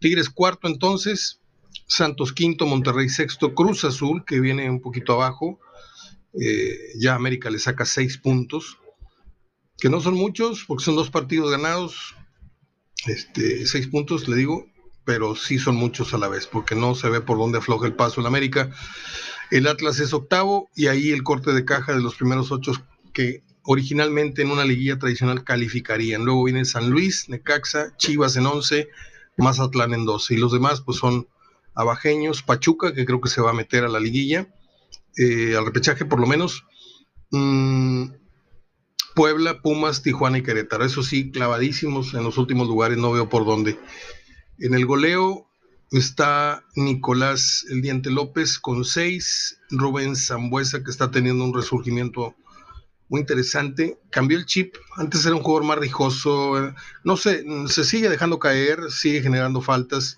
Tigres 0.00 0.28
cuarto 0.28 0.66
entonces, 0.66 1.40
Santos 1.86 2.32
quinto, 2.32 2.66
Monterrey 2.66 3.08
sexto, 3.08 3.54
Cruz 3.54 3.84
Azul, 3.84 4.24
que 4.26 4.40
viene 4.40 4.68
un 4.68 4.80
poquito 4.80 5.12
abajo, 5.12 5.60
eh, 6.40 6.76
ya 6.98 7.14
América 7.14 7.50
le 7.50 7.60
saca 7.60 7.84
seis 7.84 8.18
puntos, 8.18 8.78
que 9.78 9.90
no 9.90 10.00
son 10.00 10.14
muchos, 10.14 10.64
porque 10.66 10.84
son 10.84 10.96
dos 10.96 11.10
partidos 11.10 11.52
ganados, 11.52 12.16
este, 13.06 13.64
seis 13.64 13.86
puntos, 13.86 14.26
le 14.26 14.36
digo, 14.36 14.66
pero 15.04 15.36
sí 15.36 15.58
son 15.60 15.76
muchos 15.76 16.14
a 16.14 16.18
la 16.18 16.28
vez, 16.28 16.48
porque 16.48 16.74
no 16.74 16.96
se 16.96 17.08
ve 17.08 17.20
por 17.20 17.38
dónde 17.38 17.58
afloja 17.58 17.86
el 17.86 17.94
paso 17.94 18.20
en 18.20 18.26
América. 18.26 18.72
El 19.50 19.66
Atlas 19.66 19.98
es 19.98 20.12
octavo 20.12 20.68
y 20.76 20.86
ahí 20.86 21.10
el 21.10 21.24
corte 21.24 21.52
de 21.52 21.64
caja 21.64 21.92
de 21.92 22.00
los 22.00 22.14
primeros 22.14 22.52
ocho 22.52 22.72
que 23.12 23.42
originalmente 23.64 24.42
en 24.42 24.50
una 24.50 24.64
liguilla 24.64 24.98
tradicional 24.98 25.44
calificarían. 25.44 26.24
Luego 26.24 26.44
viene 26.44 26.64
San 26.64 26.90
Luis, 26.90 27.28
Necaxa, 27.28 27.96
Chivas 27.96 28.36
en 28.36 28.46
once, 28.46 28.88
Mazatlán 29.36 29.92
en 29.92 30.04
doce. 30.04 30.34
Y 30.34 30.36
los 30.38 30.52
demás 30.52 30.80
pues 30.80 30.98
son 30.98 31.28
abajeños, 31.74 32.42
Pachuca, 32.42 32.94
que 32.94 33.04
creo 33.04 33.20
que 33.20 33.28
se 33.28 33.40
va 33.40 33.50
a 33.50 33.54
meter 33.54 33.84
a 33.84 33.88
la 33.88 34.00
liguilla, 34.00 34.48
eh, 35.16 35.56
al 35.56 35.66
repechaje 35.66 36.04
por 36.04 36.20
lo 36.20 36.26
menos. 36.26 36.64
Mm, 37.30 38.12
Puebla, 39.14 39.60
Pumas, 39.60 40.02
Tijuana 40.02 40.38
y 40.38 40.42
Querétaro. 40.42 40.84
Eso 40.84 41.02
sí, 41.02 41.30
clavadísimos 41.30 42.14
en 42.14 42.22
los 42.22 42.38
últimos 42.38 42.68
lugares, 42.68 42.98
no 42.98 43.10
veo 43.12 43.28
por 43.28 43.44
dónde. 43.44 43.78
En 44.58 44.74
el 44.74 44.86
goleo, 44.86 45.49
Está 45.90 46.64
Nicolás 46.76 47.66
El 47.68 47.82
Diente 47.82 48.10
López 48.10 48.60
con 48.60 48.84
seis. 48.84 49.58
Rubén 49.70 50.14
Zambuesa, 50.14 50.84
que 50.84 50.90
está 50.90 51.10
teniendo 51.10 51.44
un 51.44 51.52
resurgimiento 51.52 52.36
muy 53.08 53.20
interesante. 53.20 53.98
Cambió 54.10 54.38
el 54.38 54.46
chip. 54.46 54.76
Antes 54.96 55.26
era 55.26 55.34
un 55.34 55.42
jugador 55.42 55.64
más 55.64 55.78
rijoso. 55.78 56.72
No 57.02 57.16
sé, 57.16 57.44
se 57.66 57.84
sigue 57.84 58.08
dejando 58.08 58.38
caer, 58.38 58.90
sigue 58.90 59.20
generando 59.20 59.60
faltas. 59.60 60.16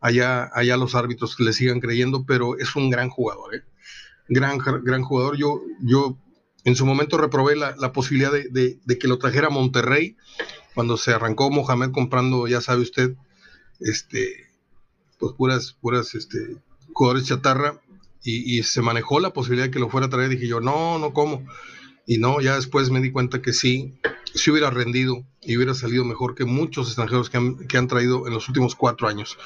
Allá, 0.00 0.48
allá 0.54 0.76
los 0.76 0.94
árbitros 0.94 1.34
que 1.34 1.44
le 1.44 1.52
sigan 1.52 1.80
creyendo, 1.80 2.24
pero 2.24 2.56
es 2.58 2.76
un 2.76 2.88
gran 2.88 3.10
jugador. 3.10 3.56
¿eh? 3.56 3.64
Gran, 4.28 4.58
gran 4.58 5.02
jugador. 5.02 5.36
Yo, 5.36 5.60
yo 5.82 6.16
en 6.64 6.76
su 6.76 6.86
momento 6.86 7.18
reprobé 7.18 7.56
la, 7.56 7.92
posibilidad 7.92 8.30
de, 8.30 8.78
de, 8.84 8.98
que 8.98 9.08
lo 9.08 9.18
trajera 9.18 9.50
Monterrey 9.50 10.16
cuando 10.74 10.96
se 10.96 11.12
arrancó 11.12 11.50
Mohamed 11.50 11.90
comprando, 11.90 12.46
ya 12.46 12.60
sabe 12.60 12.82
usted, 12.82 13.16
este 13.80 14.49
pues 15.20 15.34
puras, 15.34 15.76
puras 15.80 16.14
este, 16.14 16.56
jugadores 16.92 17.26
chatarra 17.26 17.80
y, 18.22 18.62
se 18.64 18.82
manejó 18.82 19.20
la 19.20 19.32
posibilidad 19.32 19.66
de 19.66 19.70
que 19.70 19.78
lo 19.78 19.88
fuera 19.88 20.06
a 20.06 20.10
traer. 20.10 20.28
Dije 20.28 20.48
yo, 20.48 20.60
no, 20.60 20.98
no, 20.98 21.12
¿cómo? 21.12 21.46
Y 22.06 22.18
no, 22.18 22.40
ya 22.40 22.56
después 22.56 22.90
me 22.90 23.00
di 23.00 23.12
cuenta 23.12 23.40
que 23.40 23.52
sí, 23.52 23.94
sí 24.34 24.50
hubiera 24.50 24.70
rendido 24.70 25.24
y 25.42 25.56
hubiera 25.56 25.74
salido 25.74 26.04
mejor 26.04 26.34
que 26.34 26.44
muchos 26.44 26.88
extranjeros 26.88 27.30
que 27.30 27.36
han, 27.36 27.56
que 27.68 27.78
han 27.78 27.88
traído 27.88 28.26
en 28.26 28.34
los 28.34 28.48
últimos 28.48 28.74
cuatro 28.74 29.08
años. 29.08 29.38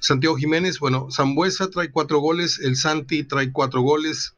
Santiago 0.00 0.36
Jiménez, 0.36 0.78
bueno, 0.78 1.08
Zambuesa 1.10 1.70
trae 1.70 1.90
cuatro 1.90 2.18
goles, 2.18 2.58
el 2.58 2.76
Santi 2.76 3.24
trae 3.24 3.52
cuatro 3.52 3.80
goles, 3.80 4.34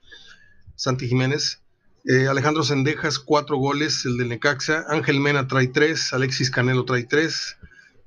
Santi 0.76 1.08
Jiménez, 1.08 1.60
eh, 2.04 2.26
Alejandro 2.28 2.62
Sendejas 2.62 3.18
cuatro 3.18 3.56
goles, 3.56 4.04
el 4.04 4.16
de 4.16 4.24
Necaxa, 4.24 4.86
Ángel 4.88 5.20
Mena 5.20 5.46
trae 5.48 5.68
tres, 5.68 6.12
Alexis 6.12 6.50
Canelo 6.50 6.84
trae 6.84 7.04
tres, 7.04 7.56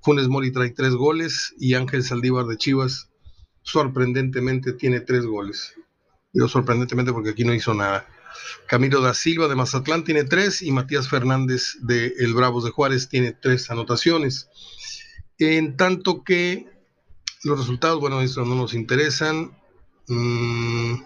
Funes 0.02 0.28
Mori 0.28 0.52
trae 0.52 0.72
tres 0.72 0.94
goles 0.94 1.54
y 1.60 1.76
Ángel 1.76 2.04
Saldívar 2.04 2.46
de 2.46 2.58
Chivas 2.58 3.10
sorprendentemente 3.62 4.74
tiene 4.74 5.02
tres 5.02 5.26
goles. 5.26 5.76
Digo 6.34 6.48
sorprendentemente 6.48 7.14
porque 7.14 7.32
aquí 7.32 7.44
no 7.44 7.54
hizo 7.54 7.74
nada. 7.74 8.08
Camilo 8.68 9.02
da 9.02 9.14
Silva 9.14 9.48
de 9.48 9.56
Mazatlán 9.56 10.04
tiene 10.04 10.24
tres 10.24 10.62
y 10.62 10.72
Matías 10.72 11.10
Fernández 11.10 11.78
de 11.82 12.14
El 12.20 12.34
Bravos 12.34 12.64
de 12.64 12.72
Juárez 12.72 13.10
tiene 13.10 13.34
tres 13.34 13.70
anotaciones. 13.70 14.50
En 15.38 15.76
tanto 15.76 16.24
que 16.24 16.68
los 17.44 17.60
resultados, 17.60 18.00
bueno, 18.00 18.22
eso 18.22 18.46
no 18.46 18.56
nos 18.56 18.74
interesan. 18.74 19.58
Mm, 20.08 21.04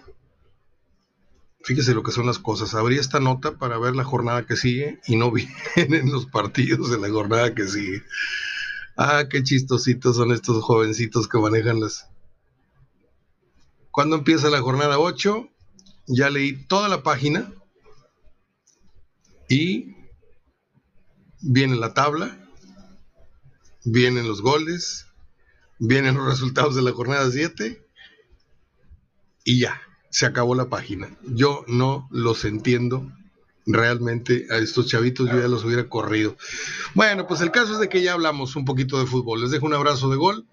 fíjese 1.62 1.94
lo 1.94 2.02
que 2.02 2.12
son 2.12 2.26
las 2.26 2.38
cosas. 2.38 2.74
Abrí 2.74 2.98
esta 2.98 3.20
nota 3.20 3.58
para 3.58 3.78
ver 3.78 3.96
la 3.96 4.04
jornada 4.04 4.46
que 4.46 4.56
sigue 4.56 5.00
y 5.06 5.16
no 5.16 5.32
vienen 5.32 6.10
los 6.12 6.26
partidos 6.26 6.90
de 6.90 6.98
la 6.98 7.10
jornada 7.10 7.54
que 7.54 7.66
sigue. 7.66 8.02
Ah, 8.96 9.24
qué 9.28 9.42
chistositos 9.42 10.16
son 10.16 10.32
estos 10.32 10.62
jovencitos 10.64 11.28
que 11.28 11.38
manejan 11.38 11.80
las. 11.80 12.08
¿Cuándo 13.90 14.16
empieza 14.16 14.48
la 14.48 14.62
jornada 14.62 14.98
8? 14.98 15.48
Ya 16.06 16.30
leí 16.30 16.64
toda 16.66 16.88
la 16.88 17.02
página 17.02 17.52
y 19.48 19.94
viene 21.42 21.76
la 21.76 21.92
tabla, 21.92 22.38
vienen 23.84 24.26
los 24.26 24.40
goles, 24.40 25.06
vienen 25.78 26.16
los 26.16 26.26
resultados 26.26 26.74
de 26.74 26.82
la 26.82 26.92
jornada 26.92 27.30
7 27.30 27.86
y 29.44 29.60
ya, 29.60 29.80
se 30.08 30.24
acabó 30.24 30.54
la 30.54 30.70
página. 30.70 31.14
Yo 31.22 31.64
no 31.68 32.08
los 32.10 32.46
entiendo 32.46 33.12
realmente 33.66 34.46
a 34.50 34.58
estos 34.58 34.86
chavitos 34.86 35.28
yo 35.28 35.40
ya 35.40 35.48
los 35.48 35.64
hubiera 35.64 35.88
corrido. 35.88 36.36
Bueno, 36.94 37.26
pues 37.26 37.40
el 37.40 37.50
caso 37.50 37.74
es 37.74 37.80
de 37.80 37.88
que 37.88 38.02
ya 38.02 38.12
hablamos 38.12 38.56
un 38.56 38.64
poquito 38.64 38.98
de 38.98 39.06
fútbol. 39.06 39.42
Les 39.42 39.50
dejo 39.50 39.66
un 39.66 39.74
abrazo 39.74 40.08
de 40.08 40.16
gol. 40.16 40.46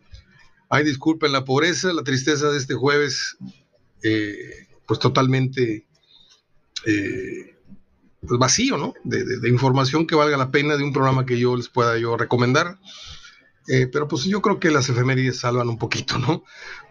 Ay, 0.70 0.84
disculpen 0.84 1.32
la 1.32 1.46
pobreza, 1.46 1.93
la 1.93 2.03
tristeza 2.03 2.50
de 2.50 2.58
este 2.58 2.74
jueves, 2.74 3.38
eh, 4.01 4.67
pues 4.88 5.00
totalmente 5.00 5.86
eh, 6.86 7.55
pues 8.27 8.39
vacío, 8.39 8.77
¿no? 8.77 8.93
De, 9.03 9.48
información 9.48 10.08
que 10.08 10.15
valga 10.15 10.36
la 10.36 10.50
pena 10.50 10.75
de 10.75 10.84
un 10.84 10.93
programa 10.93 11.25
que 11.25 11.38
yo 11.38 11.55
les 11.55 11.70
pueda 11.70 11.98
yo 11.98 12.17
recomendar. 12.17 12.79
Eh, 13.67 13.88
pero 13.88 14.08
pues 14.08 14.24
yo 14.25 14.41
creo 14.41 14.60
que 14.60 14.72
las 14.72 14.89
efemérides 14.89 15.39
salvan 15.39 15.70
un 15.70 15.77
poquito, 15.77 16.17
¿no? 16.17 16.43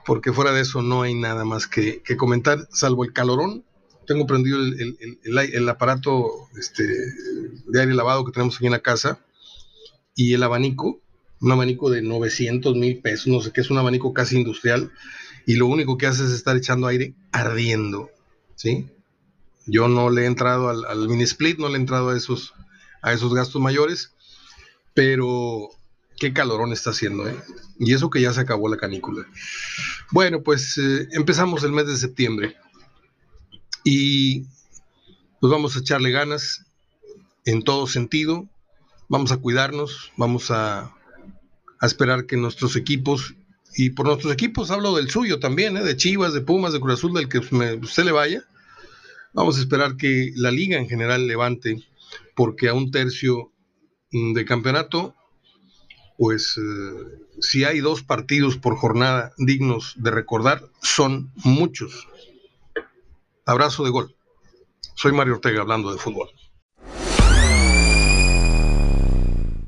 Porque 0.06 0.32
fuera 0.32 0.52
de 0.52 0.62
eso 0.62 0.80
no 0.80 1.02
hay 1.02 1.14
nada 1.14 1.44
más 1.44 1.66
que, 1.66 2.02
que 2.02 2.16
comentar, 2.16 2.68
salvo 2.70 3.04
el 3.04 3.12
calorón 3.12 3.64
tengo 4.06 4.26
prendido 4.26 4.58
el, 4.60 5.68
aparato 5.68 6.48
este, 6.58 6.84
de 6.84 7.80
aire 7.80 7.94
lavado 7.94 8.24
que 8.24 8.32
tenemos 8.32 8.56
aquí 8.56 8.66
en 8.66 8.72
la 8.72 8.82
casa 8.82 9.20
y 10.14 10.34
el 10.34 10.42
abanico, 10.42 11.00
un 11.40 11.52
abanico 11.52 11.90
de 11.90 12.02
900 12.02 12.76
mil 12.76 12.98
pesos, 12.98 13.28
no 13.28 13.40
sé 13.40 13.52
qué, 13.52 13.60
es 13.60 13.70
un 13.70 13.78
abanico 13.78 14.12
casi 14.12 14.36
industrial 14.36 14.92
y 15.46 15.56
lo 15.56 15.66
único 15.66 15.98
que 15.98 16.06
hace 16.06 16.24
es 16.24 16.30
estar 16.30 16.56
echando 16.56 16.86
aire 16.86 17.14
ardiendo, 17.32 18.10
¿sí? 18.54 18.88
Yo 19.66 19.88
no 19.88 20.10
le 20.10 20.22
he 20.22 20.26
entrado 20.26 20.68
al, 20.68 21.08
mini 21.08 21.22
split, 21.24 21.58
no 21.58 21.68
le 21.68 21.74
he 21.74 21.80
entrado 21.80 22.10
a 22.10 22.16
esos, 22.16 22.54
a 23.00 23.12
esos 23.12 23.32
gastos 23.34 23.60
mayores, 23.60 24.12
pero 24.94 25.70
qué 26.18 26.32
calorón 26.32 26.72
está 26.72 26.90
haciendo, 26.90 27.28
¿eh? 27.28 27.36
Y 27.78 27.94
eso 27.94 28.10
que 28.10 28.20
ya 28.20 28.32
se 28.32 28.40
acabó 28.40 28.68
la 28.68 28.76
canícula. 28.76 29.26
Bueno, 30.10 30.42
pues 30.42 30.78
eh, 30.78 31.08
empezamos 31.12 31.64
el 31.64 31.72
mes 31.72 31.86
de 31.86 31.96
septiembre. 31.96 32.56
Y 33.84 34.42
pues 35.40 35.50
vamos 35.50 35.76
a 35.76 35.80
echarle 35.80 36.10
ganas 36.10 36.64
en 37.44 37.62
todo 37.62 37.86
sentido, 37.86 38.48
vamos 39.08 39.32
a 39.32 39.38
cuidarnos, 39.38 40.12
vamos 40.16 40.50
a, 40.50 40.94
esperar 41.80 42.26
que 42.26 42.36
nuestros 42.36 42.76
equipos, 42.76 43.34
y 43.74 43.90
por 43.90 44.06
nuestros 44.06 44.32
equipos 44.32 44.70
hablo 44.70 44.94
del 44.94 45.10
suyo 45.10 45.40
también, 45.40 45.76
¿eh? 45.76 45.82
de 45.82 45.96
Chivas, 45.96 46.32
de 46.32 46.42
Pumas, 46.42 46.72
de 46.72 46.78
Cruz 46.78 46.94
Azul, 46.94 47.12
del 47.12 47.28
que 47.28 47.38
usted 47.38 48.04
le 48.04 48.12
vaya, 48.12 48.44
vamos 49.32 49.56
a 49.58 49.60
esperar 49.60 49.96
que 49.96 50.30
la 50.36 50.52
liga 50.52 50.78
en 50.78 50.88
general 50.88 51.26
levante, 51.26 51.82
porque 52.36 52.68
a 52.68 52.74
un 52.74 52.92
tercio 52.92 53.50
de 54.12 54.44
campeonato, 54.44 55.16
pues 56.18 56.56
eh, 56.56 57.22
si 57.40 57.64
hay 57.64 57.80
dos 57.80 58.02
partidos 58.02 58.58
por 58.58 58.76
jornada 58.76 59.32
dignos 59.38 59.94
de 59.96 60.12
recordar, 60.12 60.68
son 60.82 61.32
muchos. 61.42 62.06
Abrazo 63.44 63.82
de 63.82 63.90
gol. 63.90 64.14
Soy 64.94 65.12
Mario 65.12 65.34
Ortega 65.34 65.62
hablando 65.62 65.92
de 65.92 65.98
fútbol. 65.98 66.30